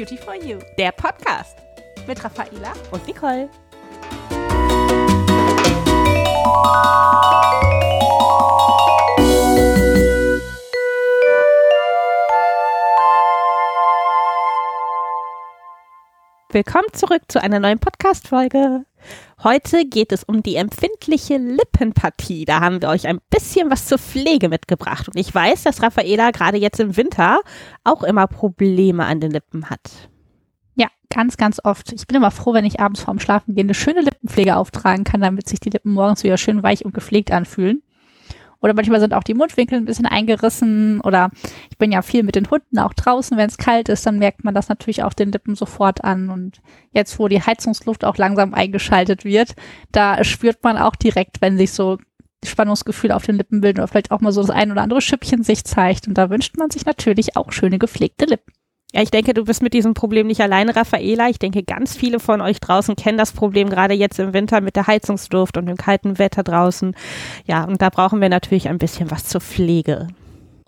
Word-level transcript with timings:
Beauty 0.00 0.16
for 0.16 0.34
You, 0.34 0.58
der 0.78 0.92
Podcast. 0.92 1.58
Mit 2.06 2.24
Raffaela 2.24 2.72
und 2.90 3.06
Nicole. 3.06 3.50
Willkommen 16.52 16.88
zurück 16.92 17.22
zu 17.28 17.40
einer 17.40 17.60
neuen 17.60 17.78
Podcast-Folge. 17.78 18.84
Heute 19.44 19.84
geht 19.84 20.10
es 20.10 20.24
um 20.24 20.42
die 20.42 20.56
empfindliche 20.56 21.36
Lippenpartie. 21.36 22.44
Da 22.44 22.58
haben 22.58 22.82
wir 22.82 22.88
euch 22.88 23.06
ein 23.06 23.20
bisschen 23.30 23.70
was 23.70 23.86
zur 23.86 23.98
Pflege 23.98 24.48
mitgebracht. 24.48 25.06
Und 25.06 25.16
ich 25.16 25.32
weiß, 25.32 25.62
dass 25.62 25.80
Raffaela 25.80 26.32
gerade 26.32 26.58
jetzt 26.58 26.80
im 26.80 26.96
Winter 26.96 27.38
auch 27.84 28.02
immer 28.02 28.26
Probleme 28.26 29.04
an 29.04 29.20
den 29.20 29.30
Lippen 29.30 29.70
hat. 29.70 30.10
Ja, 30.74 30.88
ganz, 31.08 31.36
ganz 31.36 31.60
oft. 31.62 31.92
Ich 31.92 32.08
bin 32.08 32.16
immer 32.16 32.32
froh, 32.32 32.52
wenn 32.52 32.64
ich 32.64 32.80
abends 32.80 33.02
vorm 33.02 33.20
Schlafen 33.20 33.54
gehen 33.54 33.66
eine 33.66 33.74
schöne 33.74 34.00
Lippenpflege 34.00 34.56
auftragen 34.56 35.04
kann, 35.04 35.20
damit 35.20 35.48
sich 35.48 35.60
die 35.60 35.70
Lippen 35.70 35.92
morgens 35.92 36.24
wieder 36.24 36.36
schön 36.36 36.64
weich 36.64 36.84
und 36.84 36.94
gepflegt 36.94 37.30
anfühlen. 37.30 37.84
Oder 38.60 38.74
manchmal 38.74 39.00
sind 39.00 39.14
auch 39.14 39.22
die 39.22 39.34
Mundwinkel 39.34 39.78
ein 39.78 39.84
bisschen 39.84 40.06
eingerissen. 40.06 41.00
Oder 41.00 41.30
ich 41.70 41.78
bin 41.78 41.92
ja 41.92 42.02
viel 42.02 42.22
mit 42.22 42.34
den 42.34 42.50
Hunden 42.50 42.78
auch 42.78 42.92
draußen. 42.92 43.36
Wenn 43.36 43.48
es 43.48 43.58
kalt 43.58 43.88
ist, 43.88 44.06
dann 44.06 44.18
merkt 44.18 44.44
man 44.44 44.54
das 44.54 44.68
natürlich 44.68 45.02
auf 45.02 45.14
den 45.14 45.32
Lippen 45.32 45.54
sofort 45.54 46.04
an. 46.04 46.30
Und 46.30 46.60
jetzt, 46.92 47.18
wo 47.18 47.28
die 47.28 47.42
Heizungsluft 47.42 48.04
auch 48.04 48.16
langsam 48.16 48.54
eingeschaltet 48.54 49.24
wird, 49.24 49.54
da 49.92 50.22
spürt 50.24 50.62
man 50.62 50.76
auch 50.76 50.96
direkt, 50.96 51.40
wenn 51.40 51.56
sich 51.56 51.72
so 51.72 51.98
Spannungsgefühl 52.44 53.12
auf 53.12 53.26
den 53.26 53.36
Lippen 53.36 53.60
bilden 53.60 53.80
oder 53.80 53.88
vielleicht 53.88 54.10
auch 54.10 54.20
mal 54.20 54.32
so 54.32 54.40
das 54.40 54.50
ein 54.50 54.72
oder 54.72 54.82
andere 54.82 55.00
Schüppchen 55.00 55.42
sich 55.42 55.64
zeigt. 55.64 56.08
Und 56.08 56.14
da 56.14 56.30
wünscht 56.30 56.56
man 56.56 56.70
sich 56.70 56.86
natürlich 56.86 57.36
auch 57.36 57.52
schöne 57.52 57.78
gepflegte 57.78 58.26
Lippen. 58.26 58.52
Ja, 58.92 59.02
ich 59.02 59.10
denke, 59.10 59.34
du 59.34 59.44
bist 59.44 59.62
mit 59.62 59.72
diesem 59.72 59.94
Problem 59.94 60.26
nicht 60.26 60.40
alleine, 60.40 60.74
Raffaela. 60.74 61.28
Ich 61.28 61.38
denke, 61.38 61.62
ganz 61.62 61.94
viele 61.94 62.18
von 62.18 62.40
euch 62.40 62.58
draußen 62.58 62.96
kennen 62.96 63.18
das 63.18 63.32
Problem 63.32 63.70
gerade 63.70 63.94
jetzt 63.94 64.18
im 64.18 64.32
Winter 64.32 64.60
mit 64.60 64.74
der 64.74 64.88
Heizungsluft 64.88 65.56
und 65.56 65.66
dem 65.66 65.76
kalten 65.76 66.18
Wetter 66.18 66.42
draußen. 66.42 66.96
Ja, 67.46 67.64
und 67.64 67.80
da 67.80 67.90
brauchen 67.90 68.20
wir 68.20 68.28
natürlich 68.28 68.68
ein 68.68 68.78
bisschen 68.78 69.10
was 69.10 69.24
zur 69.26 69.40
Pflege. 69.40 70.08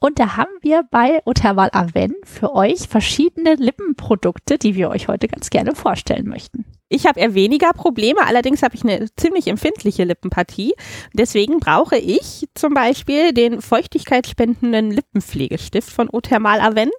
Und 0.03 0.19
da 0.19 0.37
haben 0.37 0.51
wir 0.63 0.83
bei 0.91 1.21
Otherwal 1.27 1.71
Aven 1.73 2.15
für 2.25 2.55
euch 2.55 2.89
verschiedene 2.89 3.55
Lippenprodukte, 3.55 4.59
die 4.59 4.75
wir 4.75 4.91
euch 4.91 5.07
heute 5.07 5.29
ganz 5.29 5.49
gerne 5.49 5.77
vorstellen 5.77 6.27
möchten. 6.27 6.65
Ich 6.89 7.07
habe 7.07 7.21
eher 7.21 7.35
weniger 7.35 7.73
Probleme, 7.73 8.27
allerdings 8.27 8.63
habe 8.63 8.75
ich 8.75 8.83
eine 8.83 9.07
ziemlich 9.17 9.47
empfindliche 9.47 10.03
Lippenpartie. 10.05 10.75
Deswegen 11.15 11.61
brauche 11.61 11.97
ich 11.97 12.49
zum 12.55 12.75
Beispiel 12.75 13.33
den 13.33 13.63
feuchtigkeitsspendenden 13.63 14.91
Lippenpflegestift 14.91 15.91
von 15.91 16.09
Othermal 16.11 16.61
Aven. 16.61 16.91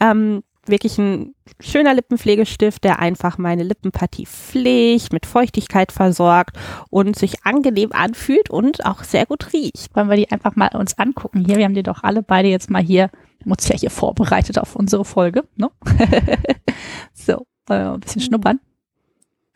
Ähm, 0.00 0.42
wirklich 0.68 0.98
ein 0.98 1.34
schöner 1.60 1.94
Lippenpflegestift, 1.94 2.84
der 2.84 2.98
einfach 2.98 3.38
meine 3.38 3.62
Lippenpartie 3.62 4.26
pflegt, 4.26 5.12
mit 5.12 5.26
Feuchtigkeit 5.26 5.92
versorgt 5.92 6.58
und 6.90 7.16
sich 7.16 7.44
angenehm 7.44 7.92
anfühlt 7.92 8.50
und 8.50 8.84
auch 8.84 9.04
sehr 9.04 9.26
gut 9.26 9.52
riecht. 9.52 9.94
Wollen 9.94 10.08
wir 10.08 10.16
die 10.16 10.30
einfach 10.30 10.56
mal 10.56 10.74
uns 10.74 10.98
angucken 10.98 11.44
hier? 11.44 11.56
Wir 11.56 11.64
haben 11.64 11.74
die 11.74 11.82
doch 11.82 12.02
alle 12.02 12.22
beide 12.22 12.48
jetzt 12.48 12.70
mal 12.70 12.82
hier, 12.82 13.10
haben 13.44 13.54
ja 13.68 13.76
hier 13.76 13.90
vorbereitet 13.90 14.58
auf 14.58 14.76
unsere 14.76 15.04
Folge, 15.04 15.44
ne? 15.56 15.70
so, 17.12 17.46
wollen 17.66 17.80
wir 17.80 17.88
mal 17.88 17.94
ein 17.94 18.00
bisschen 18.00 18.22
schnuppern. 18.22 18.60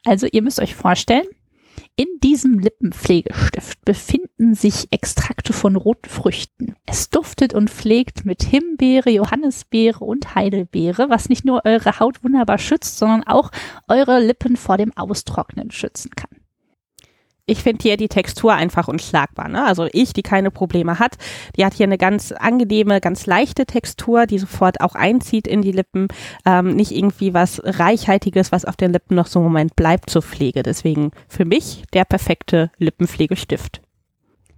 Also 0.04 0.26
ihr 0.30 0.42
müsst 0.42 0.60
euch 0.60 0.74
vorstellen, 0.74 1.26
in 1.96 2.06
diesem 2.22 2.58
Lippenpflegestift 2.58 3.84
befinden 3.84 4.54
sich 4.54 4.88
Extrakte 4.90 5.52
von 5.52 5.76
roten 5.76 6.08
Früchten. 6.08 6.74
Es 6.86 7.10
duftet 7.10 7.54
und 7.54 7.70
pflegt 7.70 8.24
mit 8.24 8.42
Himbeere, 8.42 9.10
Johannisbeere 9.10 10.04
und 10.04 10.34
Heidelbeere, 10.34 11.10
was 11.10 11.28
nicht 11.28 11.44
nur 11.44 11.64
eure 11.64 12.00
Haut 12.00 12.24
wunderbar 12.24 12.58
schützt, 12.58 12.98
sondern 12.98 13.24
auch 13.24 13.50
eure 13.88 14.20
Lippen 14.20 14.56
vor 14.56 14.78
dem 14.78 14.96
Austrocknen 14.96 15.70
schützen 15.70 16.10
kann 16.16 16.41
ich 17.52 17.62
finde 17.62 17.82
hier 17.82 17.96
die 17.96 18.08
Textur 18.08 18.54
einfach 18.54 18.88
unschlagbar. 18.88 19.48
Ne? 19.48 19.64
Also 19.64 19.86
ich, 19.92 20.12
die 20.12 20.22
keine 20.22 20.50
Probleme 20.50 20.98
hat, 20.98 21.16
die 21.56 21.64
hat 21.64 21.74
hier 21.74 21.84
eine 21.84 21.98
ganz 21.98 22.32
angenehme, 22.32 23.00
ganz 23.00 23.26
leichte 23.26 23.66
Textur, 23.66 24.26
die 24.26 24.38
sofort 24.38 24.80
auch 24.80 24.94
einzieht 24.94 25.46
in 25.46 25.62
die 25.62 25.72
Lippen. 25.72 26.08
Ähm, 26.46 26.74
nicht 26.74 26.92
irgendwie 26.92 27.34
was 27.34 27.60
Reichhaltiges, 27.62 28.52
was 28.52 28.64
auf 28.64 28.76
den 28.76 28.92
Lippen 28.92 29.14
noch 29.14 29.26
so 29.26 29.38
einen 29.38 29.48
Moment 29.48 29.76
bleibt 29.76 30.10
zur 30.10 30.22
Pflege. 30.22 30.62
Deswegen 30.62 31.10
für 31.28 31.44
mich 31.44 31.84
der 31.92 32.04
perfekte 32.04 32.70
Lippenpflegestift. 32.78 33.82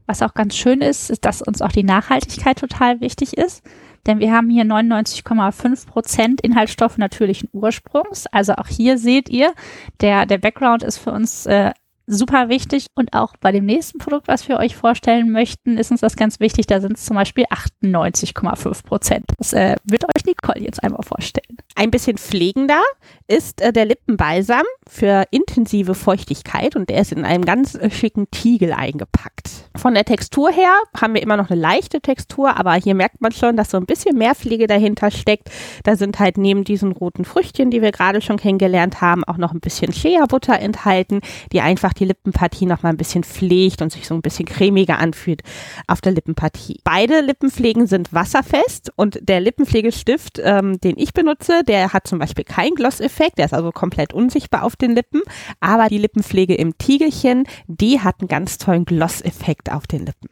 Was 0.06 0.22
auch 0.22 0.34
ganz 0.34 0.56
schön 0.56 0.80
ist, 0.80 1.10
ist, 1.10 1.24
dass 1.24 1.42
uns 1.42 1.62
auch 1.62 1.72
die 1.72 1.82
Nachhaltigkeit 1.82 2.58
total 2.58 3.00
wichtig 3.00 3.36
ist. 3.36 3.62
Denn 4.06 4.20
wir 4.20 4.32
haben 4.32 4.50
hier 4.50 4.64
99,5 4.64 5.86
Prozent 5.86 6.40
Inhaltsstoffe 6.42 6.98
natürlichen 6.98 7.48
Ursprungs. 7.52 8.26
Also 8.26 8.52
auch 8.54 8.68
hier 8.68 8.98
seht 8.98 9.30
ihr, 9.30 9.54
der, 10.00 10.26
der 10.26 10.38
Background 10.38 10.82
ist 10.82 10.98
für 10.98 11.10
uns 11.10 11.46
äh, 11.46 11.72
super 12.06 12.48
wichtig. 12.48 12.86
Und 12.94 13.12
auch 13.14 13.34
bei 13.40 13.52
dem 13.52 13.66
nächsten 13.66 13.98
Produkt, 13.98 14.28
was 14.28 14.48
wir 14.48 14.58
euch 14.58 14.76
vorstellen 14.76 15.30
möchten, 15.30 15.78
ist 15.78 15.90
uns 15.90 16.00
das 16.00 16.16
ganz 16.16 16.40
wichtig. 16.40 16.66
Da 16.66 16.80
sind 16.80 16.96
es 16.96 17.04
zum 17.04 17.16
Beispiel 17.16 17.44
98,5 17.44 18.84
Prozent. 18.84 19.24
Das 19.38 19.52
äh, 19.52 19.76
wird 19.84 20.04
euch 20.04 20.24
Nicole 20.24 20.60
jetzt 20.60 20.82
einmal 20.82 21.02
vorstellen. 21.02 21.56
Ein 21.74 21.90
bisschen 21.90 22.18
pflegender 22.18 22.82
ist 23.26 23.60
äh, 23.60 23.72
der 23.72 23.86
Lippenbalsam 23.86 24.64
für 24.88 25.24
intensive 25.30 25.94
Feuchtigkeit 25.94 26.76
und 26.76 26.88
der 26.90 27.00
ist 27.00 27.12
in 27.12 27.24
einem 27.24 27.44
ganz 27.44 27.74
äh, 27.74 27.90
schicken 27.90 28.30
Tiegel 28.30 28.72
eingepackt. 28.72 29.50
Von 29.76 29.94
der 29.94 30.04
Textur 30.04 30.50
her 30.50 30.72
haben 30.96 31.14
wir 31.14 31.22
immer 31.22 31.36
noch 31.36 31.50
eine 31.50 31.60
leichte 31.60 32.00
Textur, 32.00 32.56
aber 32.56 32.74
hier 32.74 32.94
merkt 32.94 33.20
man 33.20 33.32
schon, 33.32 33.56
dass 33.56 33.70
so 33.70 33.76
ein 33.76 33.86
bisschen 33.86 34.16
mehr 34.16 34.34
Pflege 34.34 34.66
dahinter 34.66 35.10
steckt. 35.10 35.50
Da 35.82 35.96
sind 35.96 36.20
halt 36.20 36.38
neben 36.38 36.64
diesen 36.64 36.92
roten 36.92 37.24
Früchtchen, 37.24 37.70
die 37.70 37.82
wir 37.82 37.90
gerade 37.90 38.20
schon 38.20 38.36
kennengelernt 38.36 39.00
haben, 39.00 39.24
auch 39.24 39.36
noch 39.36 39.52
ein 39.52 39.60
bisschen 39.60 39.92
Shea-Butter 39.92 40.58
enthalten, 40.60 41.20
die 41.52 41.60
einfach 41.60 41.92
die 41.94 42.04
Lippenpartie 42.04 42.66
noch 42.66 42.82
mal 42.82 42.90
ein 42.90 42.96
bisschen 42.96 43.24
pflegt 43.24 43.82
und 43.82 43.92
sich 43.92 44.06
so 44.06 44.14
ein 44.14 44.22
bisschen 44.22 44.46
cremiger 44.46 44.98
anfühlt 44.98 45.42
auf 45.86 46.00
der 46.00 46.12
Lippenpartie. 46.12 46.80
Beide 46.84 47.20
Lippenpflegen 47.20 47.86
sind 47.86 48.12
wasserfest 48.12 48.92
und 48.96 49.18
der 49.22 49.40
Lippenpflegestift, 49.40 50.40
ähm, 50.42 50.80
den 50.80 50.98
ich 50.98 51.12
benutze, 51.12 51.62
der 51.64 51.92
hat 51.92 52.06
zum 52.06 52.18
Beispiel 52.18 52.44
keinen 52.44 52.74
Gloss-Effekt, 52.74 53.38
der 53.38 53.46
ist 53.46 53.54
also 53.54 53.72
komplett 53.72 54.12
unsichtbar 54.12 54.64
auf 54.64 54.76
den 54.76 54.94
Lippen, 54.94 55.22
aber 55.60 55.88
die 55.88 55.98
Lippenpflege 55.98 56.54
im 56.54 56.76
Tiegelchen, 56.78 57.44
die 57.66 58.00
hat 58.00 58.16
einen 58.20 58.28
ganz 58.28 58.58
tollen 58.58 58.84
Gloss-Effekt 58.84 59.72
auf 59.72 59.86
den 59.86 60.06
Lippen. 60.06 60.28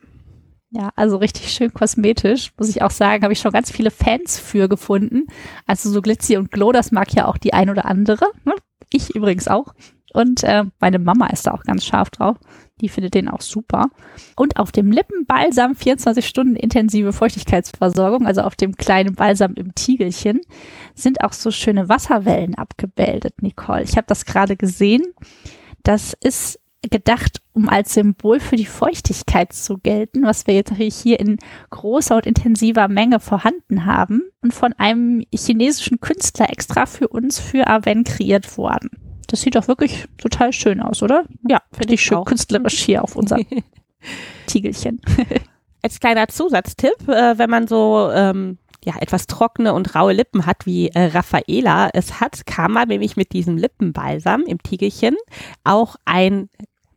Ja, 0.75 0.91
also 0.97 1.19
richtig 1.19 1.53
schön 1.53 1.75
kosmetisch, 1.75 2.53
muss 2.57 2.71
ich 2.71 2.81
auch 2.81 2.91
sagen, 2.91 3.25
habe 3.25 3.35
ich 3.35 3.41
schon 3.41 3.53
ganz 3.53 3.71
viele 3.71 3.91
Fans 3.91 4.39
für 4.39 4.69
gefunden. 4.69 5.27
Also 5.67 5.91
so 5.91 6.01
Glitzy 6.01 6.39
und 6.39 6.51
Glow, 6.51 6.73
das 6.73 6.93
mag 6.93 7.13
ja 7.13 7.27
auch 7.27 7.37
die 7.37 7.53
ein 7.53 7.69
oder 7.69 7.85
andere. 7.85 8.25
Ne? 8.45 8.55
Ich 8.91 9.15
übrigens 9.15 9.49
auch. 9.49 9.75
Und 10.13 10.45
äh, 10.45 10.65
meine 10.81 10.99
Mama 10.99 11.27
ist 11.29 11.47
da 11.47 11.53
auch 11.53 11.63
ganz 11.63 11.85
scharf 11.85 12.11
drauf. 12.11 12.37
Die 12.81 12.89
findet 12.89 13.15
den 13.15 13.29
auch 13.29 13.41
super. 13.41 13.87
Und 14.37 14.57
auf 14.59 14.73
dem 14.73 14.91
Lippenbalsam 14.91 15.75
24 15.75 16.27
Stunden 16.27 16.57
intensive 16.57 17.13
Feuchtigkeitsversorgung, 17.13 18.27
also 18.27 18.43
auf 18.43 18.57
dem 18.57 18.77
kleinen 18.77 19.15
Balsam 19.15 19.55
im 19.55 19.75
Tiegelchen, 19.75 20.41
sind 20.95 21.23
auch 21.23 21.33
so 21.33 21.51
schöne 21.51 21.89
Wasserwellen 21.89 22.55
abgebildet, 22.55 23.43
Nicole. 23.43 23.85
Ich 23.85 23.97
habe 23.97 24.07
das 24.07 24.25
gerade 24.25 24.57
gesehen. 24.57 25.03
Das 25.83 26.15
ist 26.21 26.59
gedacht, 26.91 27.41
um 27.53 27.69
als 27.69 27.95
Symbol 27.95 28.41
für 28.41 28.57
die 28.57 28.67
Feuchtigkeit 28.67 29.53
zu 29.53 29.79
gelten, 29.79 30.25
was 30.25 30.47
wir 30.47 30.55
jetzt 30.55 30.71
natürlich 30.71 30.97
hier 30.97 31.21
in 31.21 31.39
großer 31.71 32.17
und 32.17 32.27
intensiver 32.27 32.89
Menge 32.89 33.21
vorhanden 33.21 33.87
haben 33.87 34.23
und 34.43 34.53
von 34.53 34.73
einem 34.75 35.25
chinesischen 35.33 36.01
Künstler 36.01 36.51
extra 36.51 36.87
für 36.87 37.09
uns 37.09 37.39
für 37.39 37.69
Aven 37.69 38.05
kreiert 38.05 38.57
worden. 38.59 38.91
Das 39.33 39.41
sieht 39.41 39.55
doch 39.55 39.67
wirklich 39.67 40.05
total 40.19 40.53
schön 40.53 40.83
aus, 40.83 41.03
oder? 41.03 41.25
Ja, 41.49 41.63
finde 41.73 41.95
ich 41.95 42.03
schön 42.03 42.19
auch. 42.19 42.27
künstlerisch 42.27 42.79
hier 42.83 43.03
auf 43.03 43.17
unserem 43.17 43.47
Tiegelchen. 44.47 45.01
Als 45.83 46.01
kleiner 46.01 46.29
Zusatztipp, 46.29 47.09
äh, 47.09 47.39
wenn 47.39 47.49
man 47.49 47.67
so 47.67 48.11
ähm, 48.13 48.59
ja, 48.85 48.93
etwas 49.01 49.27
trockene 49.27 49.73
und 49.73 49.95
raue 49.95 50.13
Lippen 50.13 50.45
hat, 50.45 50.67
wie 50.67 50.89
äh, 50.89 51.07
Raffaela 51.07 51.89
es 51.95 52.21
hat, 52.21 52.45
kann 52.45 52.73
man 52.73 52.89
nämlich 52.89 53.17
mit 53.17 53.33
diesem 53.33 53.57
Lippenbalsam 53.57 54.43
im 54.43 54.63
Tiegelchen 54.63 55.17
auch 55.65 55.97
ein 56.05 56.51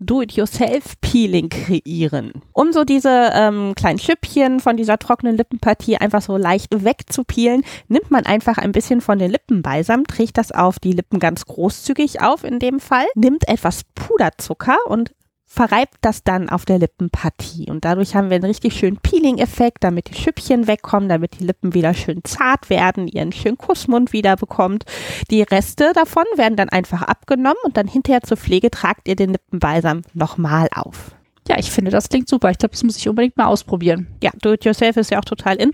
Do-it-yourself-Peeling 0.06 1.50
kreieren. 1.50 2.42
Um 2.54 2.72
so 2.72 2.84
diese 2.84 3.32
ähm, 3.34 3.74
kleinen 3.76 4.00
Schüppchen 4.00 4.60
von 4.60 4.78
dieser 4.78 4.98
trockenen 4.98 5.38
Lippenpartie 5.38 5.98
einfach 5.98 6.22
so 6.22 6.38
leicht 6.38 6.84
wegzupeelen, 6.84 7.64
nimmt 7.88 8.12
man 8.12 8.26
einfach 8.26 8.58
ein 8.58 8.72
bisschen 8.72 9.02
von 9.02 9.20
den 9.20 9.32
Lippenbalsam, 9.32 10.06
trägt 10.06 10.38
das 10.38 10.52
auf 10.52 10.80
die 10.80 10.92
Lippen 10.94 11.20
ganz 11.20 11.46
großzügig 11.46 12.22
auf 12.22 12.44
in 12.44 12.60
dem 12.60 12.80
Fall, 12.80 13.06
nimmt 13.16 13.48
etwas 13.48 13.82
Puderzucker 13.96 14.78
und 14.88 15.12
verreibt 15.46 15.98
das 16.02 16.24
dann 16.24 16.50
auf 16.50 16.66
der 16.66 16.80
Lippenpartie. 16.80 17.70
Und 17.70 17.86
dadurch 17.86 18.16
haben 18.16 18.30
wir 18.30 18.36
einen 18.36 18.46
richtig 18.46 18.78
schönen 18.78 18.98
Peeling-Effekt, 18.98 19.84
damit 19.84 20.10
die 20.10 20.20
Schüppchen 20.20 20.68
wegkommen, 20.68 21.08
damit 21.08 21.40
die 21.40 21.46
Lippen 21.46 21.74
wieder 21.74 21.94
schön 21.94 22.24
zart 22.24 22.70
werden, 22.70 23.08
ihren 23.08 23.32
schönen 23.32 23.58
Kussmund 23.58 24.12
wieder 24.12 24.36
bekommt. 24.36 24.86
Die 25.30 25.44
Reste 25.44 25.92
davon 25.94 26.26
werden 26.36 26.58
dann 26.58 26.70
einfach 26.70 27.04
abgenommen 27.04 27.60
und 27.64 27.78
dann 27.78 27.88
hinterher 27.88 28.22
zur 28.22 28.38
Pflege 28.38 28.72
tragt 28.72 29.08
ihr 29.08 29.16
den 29.16 29.32
Lippenbalsam 29.32 30.02
nochmal 30.14 30.68
auf. 30.74 31.16
Ja, 31.48 31.60
ich 31.60 31.72
finde, 31.72 31.92
das 31.92 32.10
klingt 32.10 32.28
super. 32.28 32.50
Ich 32.50 32.58
glaube, 32.58 32.72
das 32.72 32.84
muss 32.84 32.98
ich 32.98 33.08
unbedingt 33.08 33.38
mal 33.38 33.46
ausprobieren. 33.46 34.08
Ja, 34.24 34.32
Do-it-yourself 34.42 34.98
ist 34.98 35.12
ja 35.12 35.20
auch 35.20 35.26
total 35.26 35.58
in. 35.58 35.72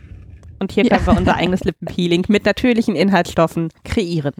Und 0.59 0.73
hier 0.73 0.83
können 0.83 1.01
ja. 1.05 1.13
wir 1.13 1.17
unser 1.17 1.35
eigenes 1.35 1.63
Lippenpeeling 1.63 2.25
mit 2.27 2.45
natürlichen 2.45 2.95
Inhaltsstoffen 2.95 3.69
kreieren. 3.83 4.33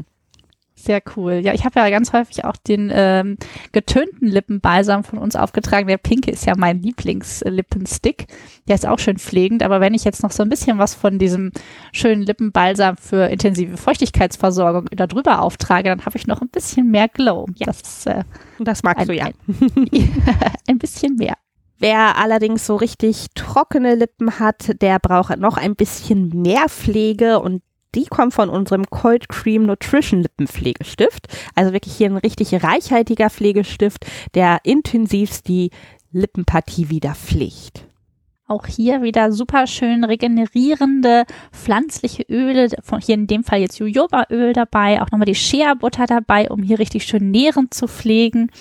Sehr 0.82 1.02
cool. 1.16 1.34
Ja, 1.44 1.54
ich 1.54 1.64
habe 1.64 1.80
ja 1.80 1.88
ganz 1.92 2.12
häufig 2.12 2.44
auch 2.44 2.56
den 2.56 2.92
ähm, 2.92 3.38
getönten 3.72 4.28
Lippenbalsam 4.28 5.04
von 5.04 5.20
uns 5.20 5.36
aufgetragen. 5.36 5.88
Der 5.88 6.00
pinke 6.00 6.32
ist 6.32 6.48
ja 6.48 6.56
mein 6.58 6.82
Lieblingslippenstick. 6.82 8.26
Der 8.68 8.74
ist 8.74 8.88
auch 8.88 8.98
schön 8.98 9.20
pflegend, 9.20 9.62
aber 9.62 9.80
wenn 9.80 9.94
ich 9.94 10.04
jetzt 10.06 10.24
noch 10.24 10.32
so 10.32 10.42
ein 10.42 10.50
bisschen 10.50 10.80
was 10.80 10.96
von 10.96 11.20
diesem 11.20 11.52
schönen 11.94 12.24
Lippenbalsam 12.24 12.98
für 12.98 13.28
intensive 13.28 13.78
Feuchtigkeitsversorgung 13.78 14.88
da 14.92 15.06
drüber 15.06 15.44
auftrage, 15.44 15.90
dann 15.90 16.04
habe 16.04 16.18
ich 16.18 16.26
noch 16.26 16.42
ein 16.42 16.50
bisschen 16.50 16.90
mehr 16.90 17.08
Glow. 17.08 17.46
Ja. 17.58 17.68
Das, 17.68 17.82
ist, 17.82 18.08
äh, 18.08 18.24
das 18.60 18.82
magst 18.82 19.02
ein, 19.02 19.08
du 19.08 19.14
ja. 19.14 19.26
Ein, 19.26 19.34
ein 20.68 20.80
bisschen 20.80 21.16
mehr. 21.16 21.36
Wer 21.78 22.18
allerdings 22.18 22.66
so 22.66 22.76
richtig 22.76 23.28
trockene 23.36 23.94
Lippen 23.94 24.40
hat, 24.40 24.82
der 24.82 24.98
braucht 24.98 25.38
noch 25.38 25.58
ein 25.58 25.76
bisschen 25.76 26.30
mehr 26.30 26.70
Pflege 26.70 27.40
und 27.40 27.62
die 27.96 28.06
kommt 28.06 28.34
von 28.34 28.50
unserem 28.50 28.90
Cold 28.90 29.30
Cream 29.30 29.64
Nutrition 29.64 30.22
Lippenpflegestift. 30.22 31.28
Also 31.56 31.74
wirklich 31.74 31.96
hier 31.96 32.10
ein 32.10 32.18
richtig 32.18 32.64
reichhaltiger 32.64 33.30
Pflegestift, 33.30 34.06
der 34.34 34.60
intensivst 34.64 35.48
die 35.48 35.72
Lippenpartie 36.12 36.90
wieder 36.90 37.16
pflegt. 37.16 37.86
Auch 38.48 38.66
hier 38.66 39.02
wieder 39.02 39.32
super 39.32 39.66
schön 39.66 40.04
regenerierende 40.04 41.24
pflanzliche 41.54 42.24
Öle, 42.24 42.68
von 42.84 43.00
hier 43.00 43.16
in 43.16 43.26
dem 43.26 43.46
Fall 43.46 43.62
jetzt 43.62 43.80
Jojobaöl 43.80 44.52
dabei, 44.52 45.02
auch 45.02 45.10
nochmal 45.10 45.26
die 45.26 45.36
Shea 45.36 45.74
Butter 45.74 46.06
dabei, 46.06 46.50
um 46.50 46.62
hier 46.62 46.78
richtig 46.78 47.06
schön 47.06 47.32
nährend 47.32 47.74
zu 47.74 47.88
pflegen. 47.88 48.52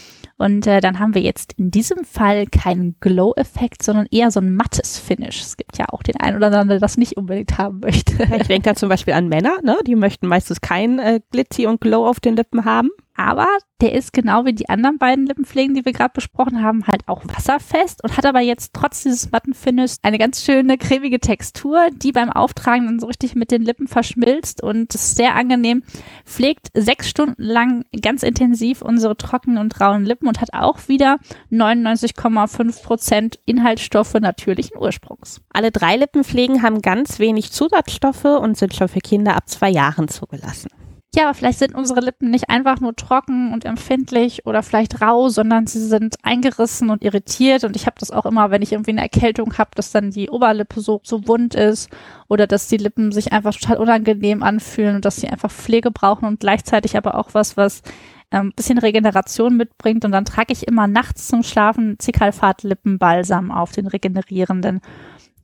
Und 0.40 0.66
äh, 0.66 0.80
dann 0.80 0.98
haben 0.98 1.14
wir 1.14 1.20
jetzt 1.20 1.52
in 1.58 1.70
diesem 1.70 2.02
Fall 2.02 2.46
keinen 2.46 2.96
Glow-Effekt, 3.00 3.82
sondern 3.82 4.06
eher 4.10 4.30
so 4.30 4.40
ein 4.40 4.56
mattes 4.56 4.98
Finish. 4.98 5.42
Es 5.42 5.58
gibt 5.58 5.76
ja 5.76 5.84
auch 5.90 6.02
den 6.02 6.16
einen 6.16 6.38
oder 6.38 6.46
anderen, 6.46 6.68
der 6.68 6.78
das 6.78 6.96
nicht 6.96 7.18
unbedingt 7.18 7.58
haben 7.58 7.80
möchte. 7.80 8.14
Ich 8.40 8.46
denke 8.46 8.70
da 8.70 8.74
zum 8.74 8.88
Beispiel 8.88 9.12
an 9.12 9.28
Männer, 9.28 9.58
ne? 9.62 9.76
die 9.86 9.96
möchten 9.96 10.26
meistens 10.26 10.62
kein 10.62 10.98
äh, 10.98 11.20
Glitzy 11.30 11.66
und 11.66 11.82
Glow 11.82 12.06
auf 12.06 12.20
den 12.20 12.36
Lippen 12.36 12.64
haben. 12.64 12.88
Aber 13.20 13.48
der 13.82 13.92
ist 13.92 14.14
genau 14.14 14.46
wie 14.46 14.54
die 14.54 14.70
anderen 14.70 14.96
beiden 14.96 15.26
Lippenpflegen, 15.26 15.74
die 15.74 15.84
wir 15.84 15.92
gerade 15.92 16.14
besprochen 16.14 16.62
haben, 16.62 16.86
halt 16.86 17.06
auch 17.06 17.22
wasserfest 17.26 18.02
und 18.02 18.16
hat 18.16 18.24
aber 18.24 18.40
jetzt 18.40 18.72
trotz 18.72 19.02
dieses 19.02 19.30
matten 19.30 19.52
Finish 19.52 19.96
eine 20.00 20.16
ganz 20.16 20.42
schöne 20.42 20.78
cremige 20.78 21.20
Textur, 21.20 21.90
die 21.94 22.12
beim 22.12 22.30
Auftragen 22.32 22.86
dann 22.86 22.98
so 22.98 23.08
richtig 23.08 23.34
mit 23.34 23.50
den 23.50 23.60
Lippen 23.60 23.88
verschmilzt 23.88 24.62
und 24.62 24.94
ist 24.94 25.16
sehr 25.16 25.34
angenehm. 25.34 25.82
Pflegt 26.24 26.68
sechs 26.72 27.10
Stunden 27.10 27.42
lang 27.42 27.84
ganz 28.00 28.22
intensiv 28.22 28.80
unsere 28.80 29.18
trockenen 29.18 29.58
und 29.58 29.78
rauen 29.82 30.06
Lippen 30.06 30.26
und 30.26 30.40
hat 30.40 30.54
auch 30.54 30.88
wieder 30.88 31.18
99,5 31.52 32.82
Prozent 32.82 33.38
Inhaltsstoffe 33.44 34.14
natürlichen 34.14 34.78
Ursprungs. 34.78 35.42
Alle 35.50 35.70
drei 35.70 35.96
Lippenpflegen 35.96 36.62
haben 36.62 36.80
ganz 36.80 37.18
wenig 37.18 37.52
Zusatzstoffe 37.52 38.24
und 38.24 38.56
sind 38.56 38.74
schon 38.74 38.88
für 38.88 39.00
Kinder 39.00 39.36
ab 39.36 39.46
zwei 39.46 39.68
Jahren 39.68 40.08
zugelassen 40.08 40.70
ja, 41.12 41.24
aber 41.24 41.34
vielleicht 41.34 41.58
sind 41.58 41.74
unsere 41.74 42.00
Lippen 42.00 42.30
nicht 42.30 42.50
einfach 42.50 42.78
nur 42.78 42.94
trocken 42.94 43.52
und 43.52 43.64
empfindlich 43.64 44.46
oder 44.46 44.62
vielleicht 44.62 45.02
rau, 45.02 45.28
sondern 45.28 45.66
sie 45.66 45.84
sind 45.84 46.14
eingerissen 46.22 46.88
und 46.88 47.02
irritiert. 47.02 47.64
Und 47.64 47.74
ich 47.74 47.86
habe 47.86 47.96
das 47.98 48.12
auch 48.12 48.26
immer, 48.26 48.52
wenn 48.52 48.62
ich 48.62 48.70
irgendwie 48.70 48.92
eine 48.92 49.02
Erkältung 49.02 49.58
habe, 49.58 49.70
dass 49.74 49.90
dann 49.90 50.12
die 50.12 50.30
Oberlippe 50.30 50.80
so, 50.80 51.00
so 51.02 51.26
wund 51.26 51.56
ist 51.56 51.90
oder 52.28 52.46
dass 52.46 52.68
die 52.68 52.76
Lippen 52.76 53.10
sich 53.10 53.32
einfach 53.32 53.54
total 53.54 53.78
unangenehm 53.78 54.44
anfühlen 54.44 54.94
und 54.96 55.04
dass 55.04 55.16
sie 55.16 55.28
einfach 55.28 55.50
Pflege 55.50 55.90
brauchen 55.90 56.26
und 56.26 56.38
gleichzeitig 56.38 56.96
aber 56.96 57.16
auch 57.16 57.30
was, 57.32 57.56
was 57.56 57.82
ähm, 58.30 58.52
bisschen 58.54 58.78
Regeneration 58.78 59.56
mitbringt. 59.56 60.04
Und 60.04 60.12
dann 60.12 60.24
trage 60.24 60.52
ich 60.52 60.68
immer 60.68 60.86
nachts 60.86 61.26
zum 61.26 61.42
Schlafen 61.42 61.98
Zicalfat 61.98 62.62
Lippenbalsam 62.62 63.50
auf, 63.50 63.72
den 63.72 63.88
regenerierenden. 63.88 64.80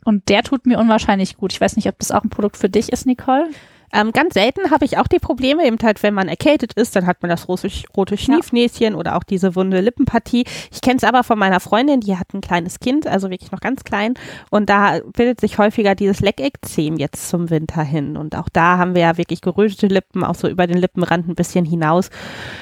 Und 0.04 0.28
der 0.28 0.44
tut 0.44 0.66
mir 0.66 0.78
unwahrscheinlich 0.78 1.36
gut. 1.36 1.52
Ich 1.52 1.60
weiß 1.60 1.74
nicht, 1.74 1.88
ob 1.88 1.98
das 1.98 2.12
auch 2.12 2.22
ein 2.22 2.30
Produkt 2.30 2.56
für 2.56 2.68
dich 2.68 2.92
ist, 2.92 3.06
Nicole. 3.06 3.48
Ähm, 3.92 4.12
ganz 4.12 4.34
selten 4.34 4.70
habe 4.70 4.84
ich 4.84 4.98
auch 4.98 5.06
die 5.06 5.18
Probleme, 5.18 5.66
eben 5.66 5.78
halt, 5.82 6.02
wenn 6.02 6.14
man 6.14 6.28
erkältet 6.28 6.72
ist, 6.74 6.96
dann 6.96 7.06
hat 7.06 7.22
man 7.22 7.30
das 7.30 7.48
rote, 7.48 7.68
rote 7.96 8.16
Schniefnäschen 8.16 8.92
ja. 8.92 8.98
oder 8.98 9.16
auch 9.16 9.22
diese 9.22 9.54
wunde 9.54 9.80
Lippenpartie. 9.80 10.44
Ich 10.72 10.80
kenne 10.80 10.96
es 10.96 11.04
aber 11.04 11.24
von 11.24 11.38
meiner 11.38 11.60
Freundin, 11.60 12.00
die 12.00 12.16
hat 12.16 12.34
ein 12.34 12.40
kleines 12.40 12.80
Kind, 12.80 13.06
also 13.06 13.30
wirklich 13.30 13.52
noch 13.52 13.60
ganz 13.60 13.84
klein. 13.84 14.14
Und 14.50 14.68
da 14.70 15.00
bildet 15.16 15.40
sich 15.40 15.58
häufiger 15.58 15.94
dieses 15.94 16.20
Leckekzem 16.20 16.96
jetzt 16.96 17.28
zum 17.28 17.50
Winter 17.50 17.82
hin. 17.82 18.16
Und 18.16 18.36
auch 18.36 18.48
da 18.48 18.78
haben 18.78 18.94
wir 18.94 19.02
ja 19.02 19.18
wirklich 19.18 19.40
gerötete 19.40 19.86
Lippen, 19.86 20.24
auch 20.24 20.34
so 20.34 20.48
über 20.48 20.66
den 20.66 20.78
Lippenrand 20.78 21.28
ein 21.28 21.34
bisschen 21.34 21.64
hinaus. 21.64 22.10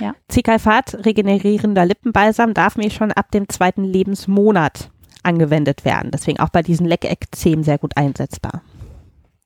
Ja. 0.00 0.14
Zicalfat, 0.28 1.06
regenerierender 1.06 1.84
Lippenbalsam, 1.84 2.54
darf 2.54 2.76
mir 2.76 2.90
schon 2.90 3.12
ab 3.12 3.30
dem 3.30 3.48
zweiten 3.48 3.84
Lebensmonat 3.84 4.90
angewendet 5.22 5.84
werden. 5.84 6.10
Deswegen 6.12 6.38
auch 6.40 6.50
bei 6.50 6.62
diesen 6.62 6.86
Leckekzem 6.86 7.62
sehr 7.62 7.78
gut 7.78 7.96
einsetzbar. 7.96 8.62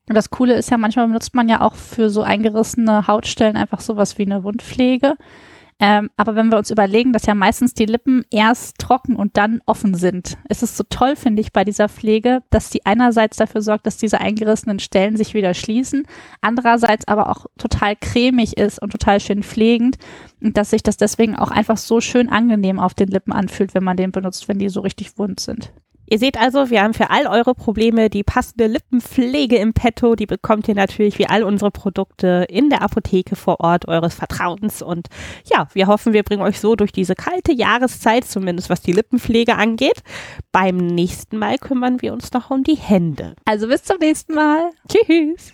Und 0.09 0.15
das 0.15 0.31
Coole 0.31 0.55
ist 0.55 0.71
ja, 0.71 0.79
manchmal 0.79 1.07
benutzt 1.07 1.35
man 1.35 1.49
ja 1.49 1.61
auch 1.61 1.75
für 1.75 2.11
so 2.11 2.23
eingerissene 2.23 3.07
Hautstellen 3.07 3.57
einfach 3.57 3.81
sowas 3.81 4.19
wie 4.19 4.23
eine 4.23 4.43
Wundpflege. 4.43 5.17
Ähm, 5.81 6.11
aber 6.17 6.35
wenn 6.35 6.51
wir 6.51 6.59
uns 6.59 6.73
überlegen, 6.73 7.13
dass 7.13 7.27
ja 7.27 7.37
meistens 7.37 7.73
die 7.73 7.85
Lippen 7.85 8.25
erst 8.31 8.79
trocken 8.79 9.15
und 9.15 9.37
dann 9.37 9.61
offen 9.65 9.95
sind, 9.95 10.37
ist 10.49 10.65
es 10.65 10.77
so 10.77 10.83
toll, 10.91 11.15
finde 11.15 11.41
ich, 11.41 11.53
bei 11.53 11.65
dieser 11.65 11.89
Pflege, 11.89 12.43
dass 12.51 12.71
die 12.71 12.85
einerseits 12.85 13.37
dafür 13.37 13.63
sorgt, 13.63 13.87
dass 13.87 13.97
diese 13.97 14.21
eingerissenen 14.21 14.81
Stellen 14.81 15.17
sich 15.17 15.35
wieder 15.35 15.55
schließen, 15.55 16.05
andererseits 16.41 17.07
aber 17.07 17.31
auch 17.31 17.47
total 17.59 17.95
cremig 17.95 18.57
ist 18.57 18.83
und 18.83 18.91
total 18.91 19.21
schön 19.21 19.45
pflegend 19.45 19.99
und 20.41 20.57
dass 20.57 20.71
sich 20.71 20.83
das 20.83 20.97
deswegen 20.97 21.37
auch 21.37 21.53
einfach 21.53 21.77
so 21.77 22.01
schön 22.01 22.29
angenehm 22.29 22.81
auf 22.81 22.95
den 22.95 23.09
Lippen 23.09 23.33
anfühlt, 23.33 23.73
wenn 23.75 23.85
man 23.85 23.97
den 23.97 24.11
benutzt, 24.11 24.49
wenn 24.49 24.59
die 24.59 24.71
so 24.71 24.81
richtig 24.81 25.17
wund 25.17 25.39
sind. 25.39 25.73
Ihr 26.11 26.19
seht 26.19 26.39
also, 26.39 26.71
wir 26.71 26.83
haben 26.83 26.95
für 26.95 27.11
all 27.11 27.27
eure 27.27 27.55
Probleme 27.55 28.09
die 28.09 28.23
passende 28.23 28.67
Lippenpflege 28.67 29.57
im 29.57 29.75
Petto. 29.75 30.15
Die 30.15 30.27
bekommt 30.27 30.67
ihr 30.67 30.75
natürlich 30.75 31.19
wie 31.19 31.27
all 31.27 31.43
unsere 31.43 31.71
Produkte 31.71 32.47
in 32.49 32.71
der 32.71 32.81
Apotheke 32.81 33.37
vor 33.37 33.61
Ort 33.61 33.89
eures 33.89 34.15
Vertrauens. 34.15 34.81
Und 34.81 35.09
ja, 35.51 35.69
wir 35.75 35.87
hoffen, 35.87 36.15
wir 36.15 36.23
bringen 36.23 36.43
euch 36.43 36.61
so 36.61 36.77
durch 36.77 36.93
diese 36.93 37.15
kalte 37.15 37.53
Jahreszeit, 37.53 38.25
zumindest 38.25 38.71
was 38.71 38.81
die 38.81 38.93
Lippenpflege 38.93 39.57
angeht. 39.57 40.03
Beim 40.51 40.79
nächsten 40.79 41.37
Mal 41.39 41.59
kümmern 41.59 42.01
wir 42.01 42.15
uns 42.15 42.33
noch 42.33 42.51
um 42.51 42.65
die 42.65 42.77
Hände. 42.77 43.35
Also 43.45 43.69
bis 43.69 43.83
zum 43.83 43.99
nächsten 43.99 44.35
Mal. 44.35 44.71
Tschüss. 44.89 45.53